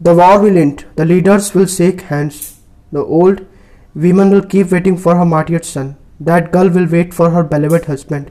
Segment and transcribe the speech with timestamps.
[0.00, 0.84] The war will end.
[0.96, 2.60] The leaders will shake hands.
[2.92, 3.46] The old
[3.94, 5.96] woman will keep waiting for her martyred son.
[6.18, 8.30] That girl will wait for her beloved husband.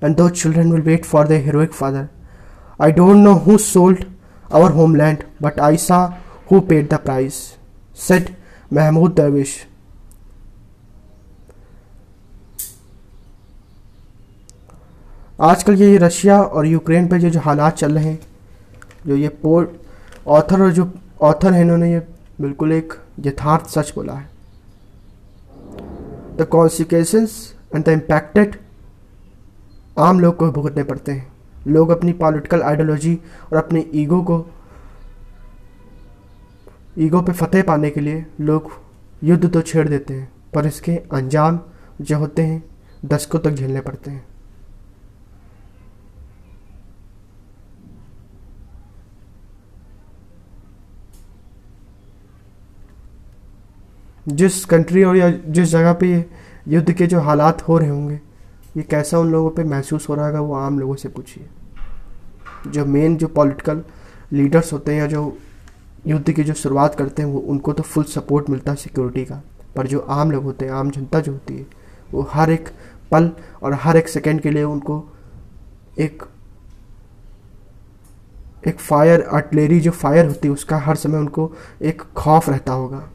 [0.00, 2.10] And those children will wait for their heroic father.
[2.78, 4.04] I don't know who sold
[4.50, 6.14] our homeland, but I saw
[6.48, 7.56] who paid the price,
[7.94, 8.36] said
[8.70, 9.64] Mahmoud Darwish.
[15.40, 18.20] आजकल ये Russia और Ukraine पर जो जो हालात चल रहे हैं
[19.06, 19.70] जो ये पोर्ट
[20.27, 20.91] ऑथर और जो
[21.21, 21.99] ऑथर है इन्होंने ये
[22.41, 24.29] बिल्कुल एक यथार्थ सच बोला है।
[26.37, 27.33] The consequences
[27.75, 28.55] and the impacted
[29.99, 31.31] आम लोग को भुगतने पड़ते हैं।
[31.67, 33.17] लोग अपनी पॉलिटिकल आइडियोलॉजी
[33.51, 34.45] और अपने ईगो को
[36.99, 38.71] ईगो पे फतेह पाने के लिए लोग
[39.23, 41.59] युद्ध तो छेड़ देते हैं, पर इसके अंजाम
[42.01, 42.63] जो होते हैं
[43.05, 44.23] दशकों तक झेलने पड़ते हैं।
[54.27, 56.25] जिस कंट्री और या जिस जगह पे
[56.67, 58.19] युद्ध के जो हालात हो रहे होंगे,
[58.77, 61.47] ये कैसा उन लोगों पे महसूस हो रहा होगा, वो आम लोगों से पूछिए।
[62.67, 63.83] जो मेन जो पॉलिटिकल
[64.33, 65.37] लीडर्स होते हैं या जो
[66.07, 69.41] युद्ध की जो शुरुआत करते हैं, वो उनको तो फुल सपोर्ट मिलता है सिक्योरिटी का।
[69.75, 71.65] पर जो आम लोग होते हैं, आम जनता जो होती है,
[72.11, 72.69] वो हर एक
[73.11, 73.31] पल
[73.63, 75.09] और हर एक सेकेंड के लिए उनको
[75.99, 76.23] एक
[78.67, 83.09] एक फायर आर्टलरी जो फायर होती है, उसका हर समय उनको एक खौफ रहता होगा।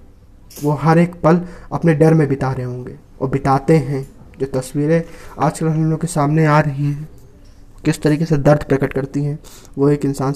[0.64, 1.40] वो हर एक पल
[1.72, 4.06] अपने डर में बिता रहे होंगे और बिताते हैं
[4.40, 5.02] जो तस्वीरें
[5.38, 7.08] आजकल हम लोग के सामने आ रही हैं।
[7.84, 9.38] किस तरीके से दर्द प्रकट करती हैं,
[9.78, 10.34] वो एक इंसान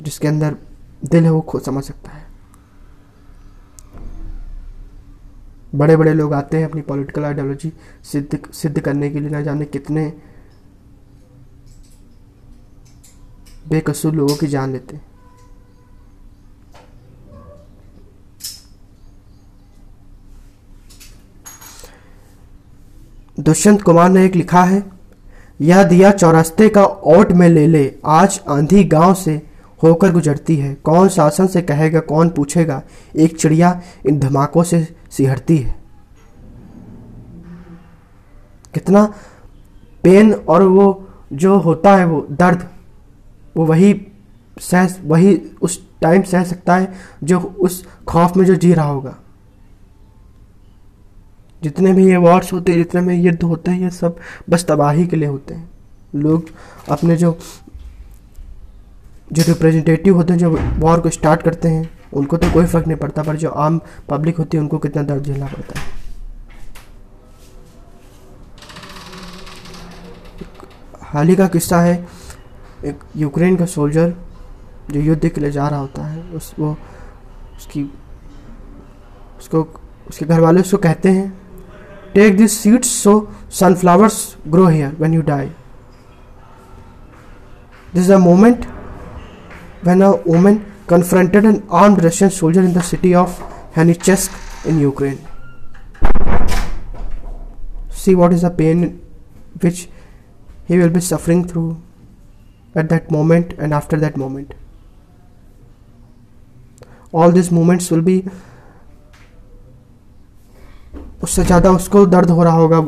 [0.00, 0.56] जिसके अंदर
[1.04, 2.28] दिल है, वो खुद समझ सकता है।
[5.74, 9.64] बड़े बड़े लोग आते हैं अपनी पॉलिटिकल आइडियोलॉजी सिद्ध सिद्ध करने के लिए, ना जाने
[9.64, 10.12] कितने
[13.68, 15.09] बेकसूर लोगों की जान लेते हैं।
[23.40, 24.82] दुष्यंत कुमार ने एक लिखा है,
[25.60, 29.40] यह दिया चौरास्ते का ओट में ले ले, आज आंधी गाँव से
[29.82, 32.82] होकर गुजरती है। कौन शासन से कहेगा, कौन पूछेगा,
[33.16, 35.74] एक चिड़िया इन धमाकों से सिहरती है।
[38.74, 39.04] कितना
[40.04, 42.68] पेन और वो जो होता है वो दर्द,
[43.56, 43.94] वो वही
[44.60, 46.92] सह, वही उस टाइम सह सकता है
[47.24, 49.16] जो उस खौफ में जो जी रहा होगा।
[51.62, 54.16] जितने भी ये वॉर्स होते हैं, जितने भी युद्ध होते हैं, ये सब
[54.50, 55.70] बस तबाही के लिए होते हैं।
[56.14, 56.46] लोग
[56.88, 57.38] अपने जो
[59.32, 62.98] जो रिप्रेजेंटेटिव होते हैं, जो वॉर को स्टार्ट करते हैं, उनको तो कोई फ़र्क नहीं
[62.98, 65.86] पड़ता, पर जो आम पब्लिक होती है, उनको कितना दर्द झेलना पड़ता है।
[71.02, 72.06] हाल ही का किस्सा है,
[72.84, 74.14] एक यूक्रेन का सोल्जर
[74.90, 76.76] जो युद्ध के लिए जा रहा होता है, उस वो,
[77.56, 77.92] उसकी,
[79.38, 79.68] उसको,
[80.08, 81.39] उसके घर वाले उसको कहते हैं
[82.14, 85.50] Take these seeds so sunflowers grow here when you die.
[87.92, 88.64] This is a moment
[89.82, 93.38] when a woman confronted an armed Russian soldier in the city of
[93.74, 95.18] Hanichesk in Ukraine.
[97.90, 99.00] See what is the pain
[99.60, 99.88] which
[100.66, 101.80] he will be suffering through
[102.74, 104.54] at that moment and after that moment.
[107.12, 108.24] All these moments will be
[111.22, 112.78] उससे ज़्यादा उसको दर्द हो रहा होगा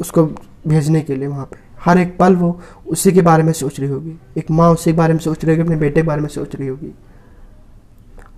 [0.00, 0.24] उसको
[0.66, 3.88] भेजने के लिए वहाँ पे। हर एक पल वो उसी के बारे में सोच रही
[3.88, 6.28] होगी। एक माँ उसी के बारे में सोच रही होगी, अपने बेटे के बारे में
[6.28, 6.92] सोच रही होगी।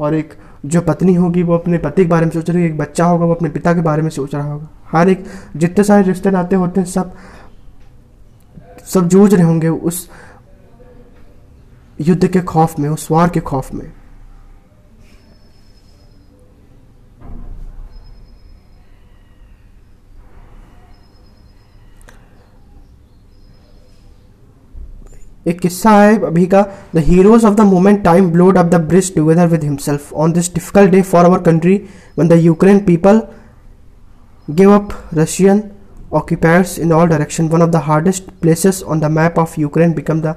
[0.00, 0.32] और एक
[0.66, 3.24] जो पत्नी होगी, वो अपने पति के बारे में सोच रही होगी, एक बच्चा होगा,
[3.26, 5.24] वो अपने पिता के बारे में सोच रहा होगा। हर एक
[5.56, 7.12] जितने सारे रिश्ते नाते होते हैं, सब
[8.86, 10.08] सब जूझ रहे होंगे उस
[12.00, 13.92] युद्ध के खौफ में, उस वार के खौफ में।
[25.46, 26.62] एक किस्सा है अभी का।
[26.94, 30.52] The heroes of the moment time blowed off the bridge together with himself on this
[30.54, 31.80] difficult day for our country
[32.18, 33.20] when the Ukraine people
[34.48, 35.62] give up Russian
[36.12, 40.20] occupiers in all direction one of the hardest places on the map of Ukraine become
[40.22, 40.34] the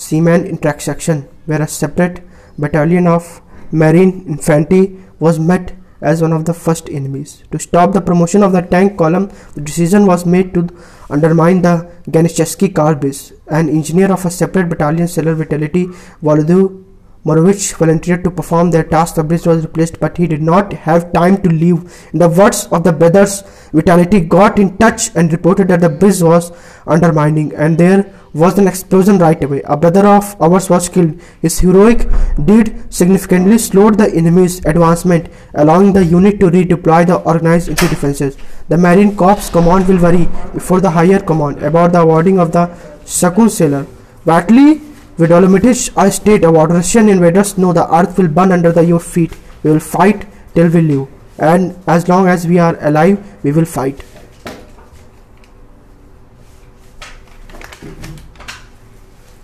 [0.00, 2.22] seaman interaction where a separate
[2.60, 3.28] battalion of
[3.74, 4.82] marine infantry
[5.22, 5.70] was met
[6.00, 7.42] as one of the first enemies.
[7.52, 10.68] To stop the promotion of the tank column, the decision was made to
[11.10, 13.32] undermine the Ganiszewski car base.
[13.48, 15.86] An engineer of a separate battalion, Cellar Vitality,
[16.22, 16.85] Volodyu
[17.26, 19.16] Morovich volunteered to perform their task.
[19.16, 21.80] The bridge was replaced, but he did not have time to leave.
[22.12, 23.42] In the words of the brothers,
[23.72, 26.52] Vitality got in touch and reported that the bridge was
[26.86, 29.60] undermining, and there was an explosion right away.
[29.64, 31.20] A brother of ours was killed.
[31.42, 32.06] His heroic
[32.44, 38.36] deed significantly slowed the enemy's advancement, allowing the unit to redeploy the organized into defenses.
[38.68, 42.66] The Marine Corps command will worry before the higher command about the awarding of the
[43.04, 43.86] Shakun sailor.
[44.24, 44.80] Watley
[45.18, 49.00] with Dolomitic, I state about Russian invaders know the earth will burn under the, your
[49.00, 49.32] feet.
[49.62, 51.08] We will fight till we live.
[51.38, 54.04] And as long as we are alive, we will fight.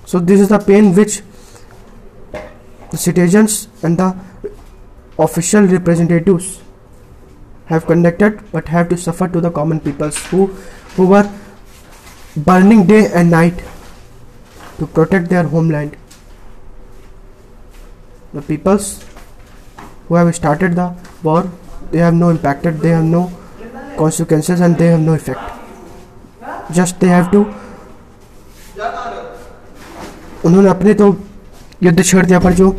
[0.04, 1.22] So this is the pain which
[2.90, 4.14] the citizens and the
[5.18, 6.60] official representatives
[7.66, 10.46] have conducted but have to suffer to the common peoples who
[10.96, 11.30] who were
[12.36, 13.62] burning day and night
[14.78, 15.96] to protect their homeland.
[18.34, 19.04] The peoples
[20.08, 21.50] who have started the war,
[21.90, 23.32] they have no impacted, they have no
[23.96, 25.40] consequences and they have no effect.
[26.72, 27.44] Just they have to
[30.44, 31.06] उन्होंने अपने तो
[31.82, 32.74] युद्ध छेड़ दिया पर जो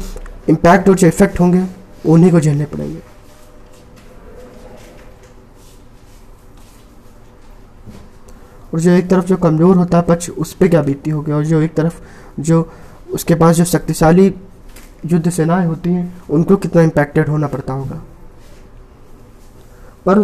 [0.50, 1.64] impact और जो इफ़ेक्ट होंगे
[2.12, 3.13] उन्हीं को झेलने पड़ेंगे
[8.74, 11.32] और जो एक तरफ़ जो कमज़ोर होता है, पक्ष उस पर क्या बीतती होगी?
[11.32, 12.02] और जो एक तरफ़
[12.40, 12.70] जो
[13.14, 14.34] उसके पास जो शक्तिशाली
[15.06, 18.02] युद्ध सेनाएँ होती हैं, उनको कितना इम्पैक्टेड होना पड़ता होगा?
[20.06, 20.20] पर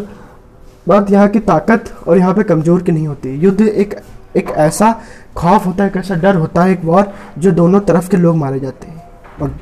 [0.88, 3.96] बात यहाँ की ताकत और यहाँ पे कमज़ोर की नहीं होती। युद्ध एक
[4.38, 4.92] एक ऐसा
[5.38, 8.36] खौफ होता है, एक ऐसा डर होता है, एक वॉर जो दोनों तरफ़ के लोग
[8.36, 9.04] मारे जाते हैं।
[9.42, 9.56] और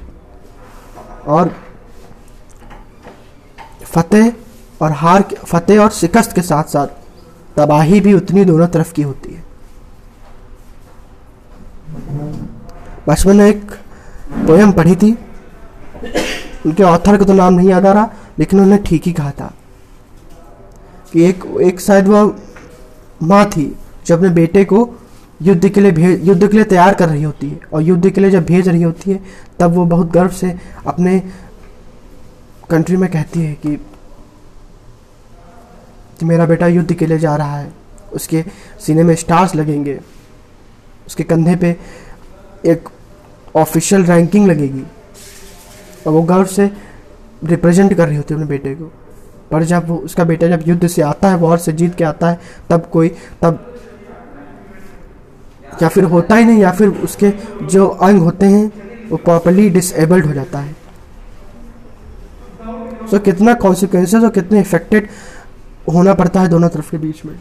[1.27, 1.51] और
[3.83, 4.31] फतेह
[4.81, 6.87] और हार फतेह और शिकस्त के साथ साथ
[7.57, 9.43] तबाही भी उतनी दोनों तरफ़ की होती है।
[13.07, 13.71] बचपन में एक
[14.47, 15.11] पोएम पढ़ी थी।
[16.65, 18.09] उनके ऑथर का तो नाम नहीं याद आ रहा,
[18.39, 19.53] लेकिन उन्होंने ठीक ही कहा था
[21.13, 22.33] कि एक एक शायद वह
[23.23, 23.65] माँ थी
[24.05, 24.89] जो अपने बेटे को
[25.41, 28.21] युद्ध के लिए भेज, युद्ध के लिए तैयार कर रही होती है और युद्ध के
[28.21, 29.19] लिए जब भेज रही होती है,
[29.59, 30.55] तब वो बहुत गर्व से
[30.87, 31.19] अपने
[32.69, 33.77] कंट्री में कहती है कि
[36.17, 37.73] कि मेरा बेटा युद्ध के लिए जा रहा है।
[38.13, 38.45] उसके
[38.79, 39.99] सीने में स्टार्स लगेंगे।
[41.07, 41.77] उसके कंधे पे
[42.65, 42.89] एक
[43.55, 44.83] ऑफिशियल रैंकिंग लगेगी।
[46.07, 46.71] और वो गर्व से
[47.43, 48.91] रिप्रेजेंट कर रही होती है अपने बेटे को।
[49.51, 52.29] पर जब वो उसका बेटा जब युद्ध से आता है वॉर से जीत के आता
[52.29, 52.39] है
[52.69, 53.09] तब कोई
[53.41, 53.73] तब
[55.81, 57.29] या फिर होता ही नहीं या फिर उसके
[57.65, 58.71] जो अंग होते हैं
[59.09, 60.75] वो प्रॉपरली डिसेबल्ड हो जाता है।
[63.09, 65.09] सो so, कितना कॉन्सिक्वेंसेस और कितने इफेक्टेड
[65.87, 67.35] होना पड़ता है दोनों तरफ़ के बीच में।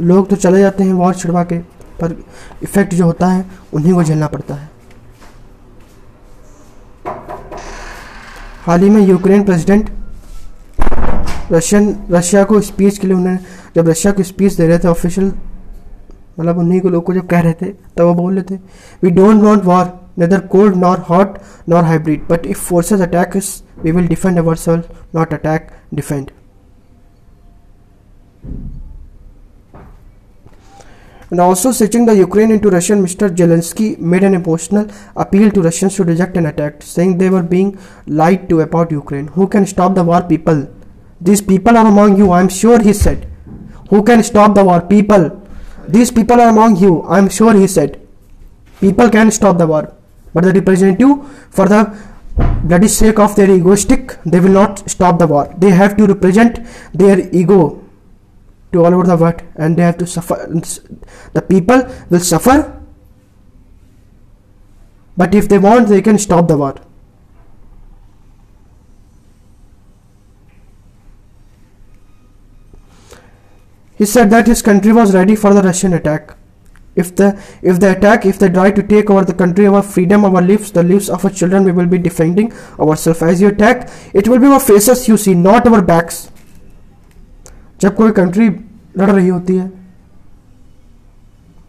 [0.00, 1.58] लोग तो चले जाते हैं वॉर छिड़वा के,
[2.00, 2.16] पर
[2.62, 3.44] इफ़ेक्ट जो होता है,
[3.74, 4.68] उन्हीं को झेलना पड़ता है।
[8.66, 9.90] हाल ही में यूक्रेन प्रेसिडेंट
[11.52, 13.38] रशियन, रशिया को स्पीच के लिए उन्होंने,
[13.76, 15.32] जब रशिया को स्पीच दे रहे थे ऑफिशियल
[16.38, 18.60] मतलब उन्हीं को लोग को जब कह रहे थे, तब वो बोल रहे थे
[19.02, 21.38] we don't want war neither cold nor hot
[21.70, 23.48] nor hybrid but if forces attack us
[23.82, 26.32] we will defend ourselves not attack defend
[31.30, 33.28] and also switching the Ukraine into Russian, Mr.
[33.28, 37.78] Zelensky made an emotional appeal to Russians to reject an attack, saying they were being
[38.06, 39.28] lied to about Ukraine.
[39.28, 40.68] Who can stop the war, people?
[41.20, 43.28] These people are among you, I am sure, he said.
[43.90, 45.40] Who can stop the war, people?
[45.86, 48.00] These people are among you, I am sure, he said.
[48.80, 49.94] People can stop the war,
[50.34, 51.96] but the representative, for the
[52.64, 55.52] bloody sake of their egoistic, they will not stop the war.
[55.58, 56.60] They have to represent
[56.92, 57.84] their ego
[58.72, 60.36] to all over the world and they have to suffer
[61.32, 62.80] the people will suffer.
[65.16, 66.76] But if they want they can stop the war.
[73.96, 76.36] He said that his country was ready for the russian attack
[76.96, 80.24] if the if the attack if they try to take over the country our freedom
[80.24, 83.88] our lives the lives of our children we will be defending ourselves as you attack
[84.12, 86.28] it will be our faces you see not our backs
[87.80, 88.48] जब कोई country
[88.98, 89.68] लड़ रही होती है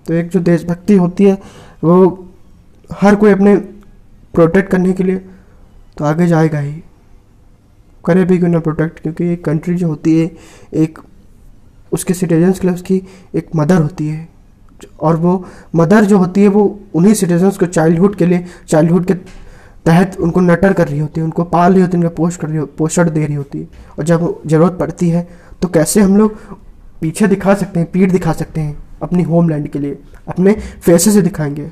[0.07, 1.37] तो एक जो देशभक्ति होती है
[1.83, 1.97] वो
[3.01, 3.55] हर कोई अपने
[4.35, 5.17] प्रोटेक्ट करने के लिए
[5.97, 6.73] तो आगे जाएगा ही
[8.05, 10.29] करे भी क्यों ना प्रोटेक्ट क्योंकि एक कंट्री जो होती है
[10.83, 10.99] एक
[11.93, 13.01] उसके सिटीजन्स के लिए उसकी
[13.35, 14.27] एक मदर होती है
[14.99, 15.33] और वो
[15.75, 19.13] मदर जो होती है, वो उन्हीं सिटीजन्स को चाइल्डहुड के लिए चाइल्डहुड के
[19.85, 22.49] तहत उनको नटर कर रही होती है, उनको पाल रही होती है, उनको पोस्ट कर
[22.49, 23.67] रही पोषण दे रही होती है।
[23.99, 25.27] और जब ज़रूरत पड़ती है
[25.61, 26.35] तो कैसे हम लोग
[27.01, 29.97] पीछे दिखा सकते हैं, पीठ दिखा सकते हैं अपनी होमलैंड के लिए,
[30.27, 31.69] अपने फेसे से दिखाएँगे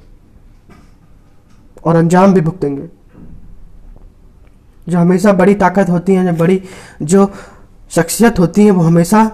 [1.86, 2.88] और अंजाम भी भुगतेंगे।
[4.88, 6.62] जो हमेशा बड़ी ताकत होती है, जो बड़ी
[7.02, 7.32] जो
[7.92, 9.32] शख्सियत होती है, वो हमेशा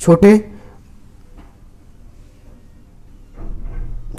[0.00, 0.36] छोटे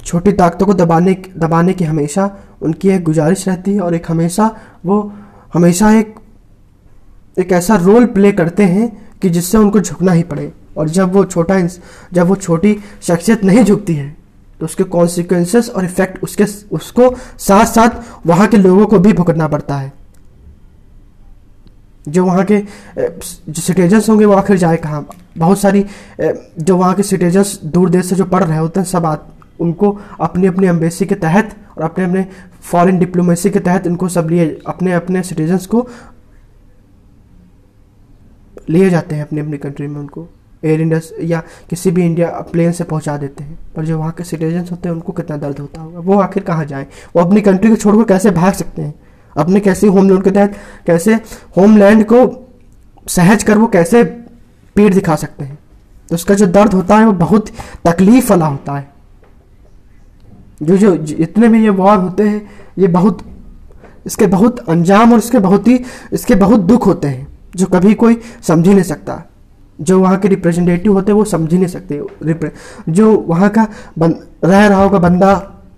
[0.08, 2.30] छोटी ताकतों को दबाने दबाने की हमेशा
[2.62, 4.50] उनकी एक गुजारिश रहती है और एक हमेशा
[4.86, 5.12] वो,
[5.54, 6.14] हमेशा एक
[7.38, 8.86] एक ऐसा रोल प्ले करते हैं
[9.22, 11.60] कि जिससे उनको झुकना ही पड़े। और जब वो छोटा
[12.12, 14.16] जब वो छोटी शख्सियत नहीं झुकती है
[14.60, 19.48] तो उसके कॉन्सिक्वेंसेस और इफ़ेक्ट उसके, उसको साथ साथ वहाँ के लोगों को भी भुगतना
[19.48, 19.92] पड़ता है।
[22.08, 22.58] जो वहाँ के
[22.98, 25.06] जो सिटीजन्स होंगे वो आखिर जाए कहाँ?
[25.38, 25.84] बहुत सारी
[26.20, 29.04] जो वहाँ के सिटीजन्स दूर देश से जो पढ़ रहे होते हैं, सब
[29.60, 32.26] उनको अपनी अपनी एम्बेसी के तहत और अपने अपने
[32.60, 35.88] फॉरेन डिप्लोमेसी के तहत इनको सब लिए, अपने अपने सिटीजन्स को
[38.70, 40.28] लिए जाते हैं अपनी अपनी कंट्री में उनको।
[40.64, 44.24] एयर इंडस या किसी भी इंडिया प्लेन से पहुँचा देते हैं। पर जो वहाँ के
[44.24, 45.98] सिटीजन होते हैं, उनको कितना दर्द होता होगा?
[45.98, 46.86] वो आखिर कहाँ जाए?
[47.16, 48.94] वो अपनी कंट्री को छोड़कर कैसे भाग सकते हैं?
[49.36, 51.14] अपने कैसे होमलैंड के तहत कैसे
[51.56, 52.48] होमलैंड को
[53.08, 54.04] सहज कर वो कैसे
[54.74, 55.58] पीठ दिखा सकते हैं?
[56.08, 57.48] तो उसका जो दर्द होता है, वो बहुत
[57.86, 58.97] तकलीफ़ वाला होता है।
[60.60, 63.22] जो जो इतने भी ये वॉर होते हैं ये बहुत
[64.06, 65.80] इसके बहुत अंजाम और इसके बहुत ही
[66.12, 69.22] इसके बहुत दुख होते हैं जो कभी कोई समझ ही नहीं सकता।
[69.78, 72.50] जो वहाँ के रिप्रेजेंटेटिव होते हैं वो समझ ही नहीं सकते।
[72.88, 73.66] जो वहाँ का
[73.98, 75.30] बन, रह रहा होगा बंदा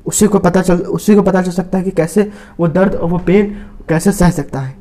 [0.07, 3.09] उसी को पता चल उसी को पता चल सकता है कि कैसे वो दर्द और
[3.11, 3.55] वो पेन
[3.89, 4.75] कैसे सह सकता है।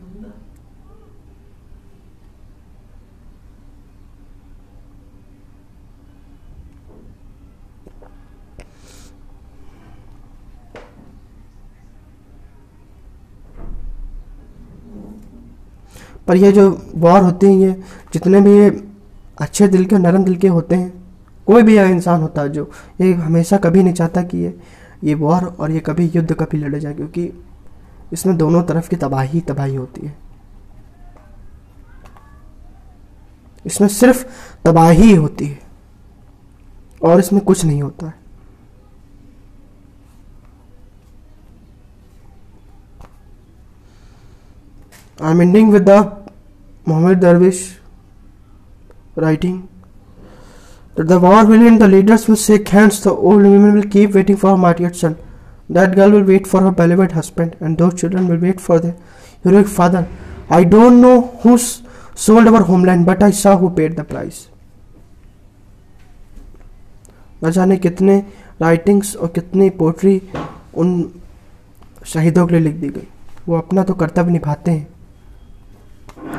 [16.28, 17.72] पर ये जो वॉर होती हैं, ये
[18.14, 18.70] जितने भी ये
[19.42, 20.92] अच्छे दिल के नरम दिल के होते हैं,
[21.48, 22.70] कोई भी इंसान होता है जो
[23.02, 24.58] ये हमेशा कभी नहीं चाहता कि ये
[25.04, 27.32] ये वॉर और ये कभी युद्ध कभी लड़े जाए, क्योंकि
[28.14, 30.16] इसमें दोनों तरफ़ की तबाही तबाही होती है।
[33.66, 34.26] इसमें सिर्फ़
[34.66, 35.60] तबाही होती है
[37.02, 38.14] और इसमें कुछ नहीं होता है।
[45.22, 46.04] Am ending with the
[46.88, 47.68] Mohammed Darwish
[49.18, 49.62] writing
[51.00, 54.16] That the war will end, the leaders will shake hands, the old women will keep
[54.16, 55.16] waiting for her martyred son.
[55.70, 58.98] That girl will wait for her beloved husband, and those children will wait for their
[59.46, 60.06] heroic father.
[60.50, 64.42] I don't know who sold our homeland, but I saw who paid the price.
[67.44, 68.18] न जाने कितने
[68.62, 70.22] writings और कितनी pottery
[70.78, 70.90] उन
[72.06, 73.08] शहीदों के लिए लिख दी गई
[73.48, 74.88] वो अपना तो कर्तव्य निभाते हैं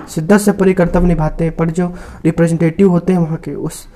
[0.09, 1.95] शिद्दत से पूरी कर्तव्य निभाते हैं, पर जो
[2.25, 3.89] रिप्रेजेंटेटिव होते हैं वहाँ के, उस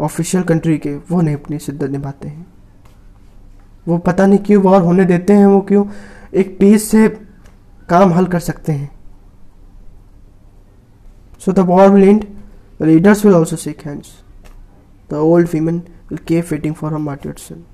[0.00, 2.46] ऑफिशियल कंट्री के, वो नहीं अपनी शिद्दत निभाते हैं।
[3.88, 5.86] वो पता नहीं क्यों वॉर होने देते हैं, वो क्यों
[6.34, 7.08] एक पीस से
[7.88, 8.90] काम हल कर सकते हैं।
[11.38, 12.24] So the war will end
[12.80, 14.06] the leaders will also shake hands
[15.10, 16.92] the old women will keep waiting for
[17.38, 17.64] son.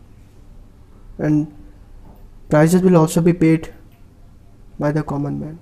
[1.18, 1.47] And
[2.49, 3.73] prices will also be paid
[4.78, 5.59] by the common man.